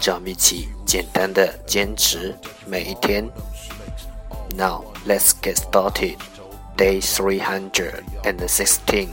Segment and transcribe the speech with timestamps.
[0.00, 0.06] fear.
[0.06, 3.28] 让我们一起简单的坚持每一天。
[4.56, 6.16] Now let's get started.
[6.76, 9.08] Day 316.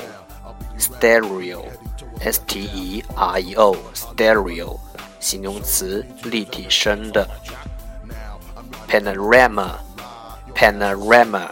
[0.78, 1.64] stereo
[2.20, 4.78] S T E R E O stereo
[5.20, 7.28] 形容词立体声的
[8.88, 9.74] ，panorama
[10.54, 11.50] panorama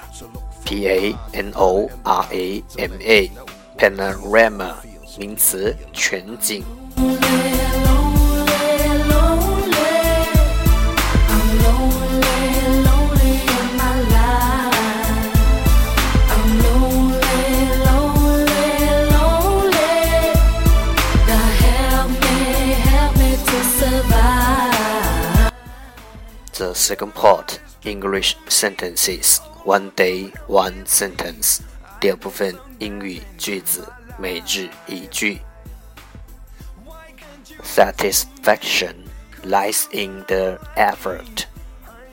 [0.65, 3.30] P A N O R A M A
[3.76, 4.75] panorama
[5.19, 6.65] 名词全景。
[26.88, 31.59] The second part English sentences one day one sentence
[32.00, 33.86] 第二部分英语句子
[34.18, 35.41] 每日一句
[37.64, 38.96] Satisfaction
[39.44, 41.47] lies in the effort,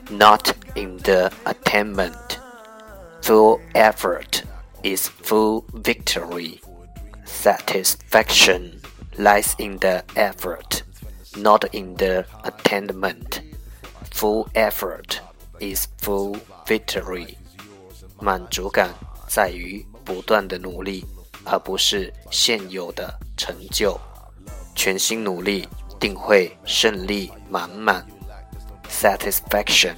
[0.09, 2.37] not in the attainment.
[3.21, 4.43] Full effort
[4.83, 6.59] is full victory.
[7.23, 8.81] Satisfaction
[9.17, 10.83] lies in the effort,
[11.37, 13.44] not in the attainment.
[14.15, 15.19] Full effort
[15.59, 17.35] is full victory。
[18.19, 18.93] 满足感
[19.27, 21.05] 在于不断的努力，
[21.43, 23.99] 而不是现有的成就。
[24.75, 25.67] 全心努力
[25.99, 28.05] 定会胜利满满。
[28.89, 29.95] Satisfaction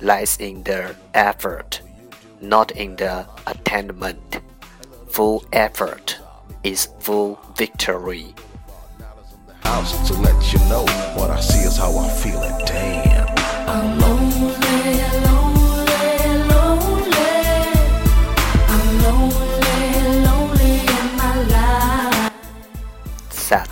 [0.00, 1.80] lies in the effort,
[2.40, 4.40] not in the attainment.
[5.10, 6.16] Full effort
[6.62, 8.34] is full victory.
[10.06, 10.84] To let you know
[11.16, 12.66] what I see is how I feel it.
[12.66, 13.37] Damn.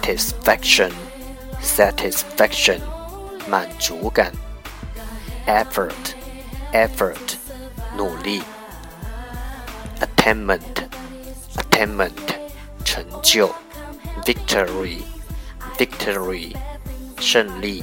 [0.05, 0.93] Satisfaction,
[1.61, 2.81] satisfaction,
[3.49, 4.33] 满足感。
[5.47, 6.15] Effort,
[6.73, 7.37] effort,
[7.97, 8.43] 努力。
[10.01, 10.89] Attainment,
[11.57, 12.13] attainment,
[12.85, 13.51] 成就。
[14.25, 15.03] Victory,
[15.79, 16.55] victory,
[17.19, 17.83] 胜利。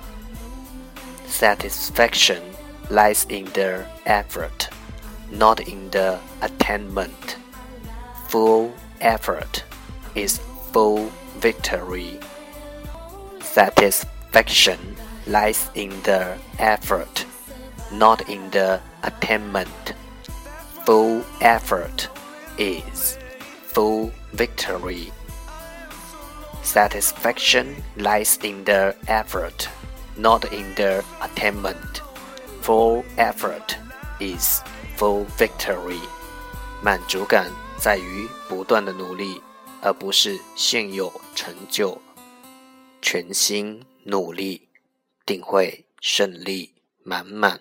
[1.41, 2.43] Satisfaction
[2.91, 4.69] lies in the effort,
[5.31, 7.37] not in the attainment.
[8.27, 8.71] Full
[9.01, 9.63] effort
[10.13, 10.37] is
[10.71, 12.19] full victory.
[13.39, 14.77] Satisfaction
[15.25, 17.25] lies in the effort,
[17.91, 19.95] not in the attainment.
[20.85, 22.07] Full effort
[22.59, 23.17] is
[23.63, 25.11] full victory.
[26.61, 29.67] Satisfaction lies in the effort,
[30.20, 32.02] not in the attainment.
[32.62, 33.76] Full effort
[34.18, 34.62] is
[34.96, 36.00] full victory.
[36.82, 39.40] 满足感在于不断的努力，
[39.82, 42.00] 而不是现有成就。
[43.00, 44.68] 全心努力，
[45.24, 46.74] 定会胜利
[47.04, 47.60] 满满。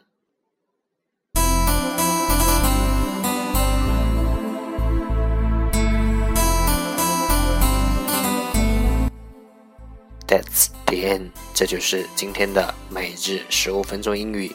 [10.27, 14.50] That's 点这就是今天的每日十五分钟英语。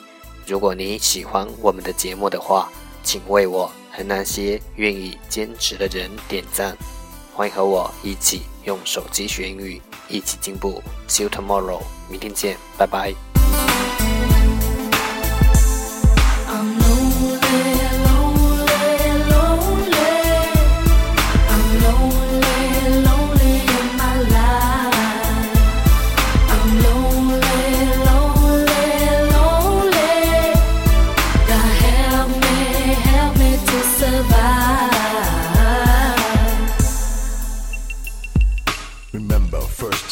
[0.45, 2.69] 如果你喜欢我们的节目的话，
[3.03, 6.77] 请为我和那些愿意坚持的人点赞。
[7.33, 10.83] 欢迎和我一起用手机学英语，一起进步。
[11.07, 13.13] See you tomorrow，明天见，拜拜。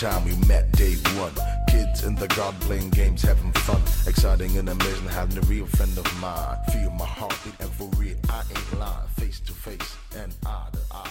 [0.03, 1.31] time we met day one.
[1.69, 3.81] Kids in the garden playing games, having fun.
[4.05, 6.57] Exciting and amazing, having a real friend of mine.
[6.73, 9.07] Feel my heartbeat and for real, I ain't lying.
[9.15, 11.09] Face to face and eye to eye.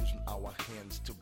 [0.00, 1.12] Using our hands to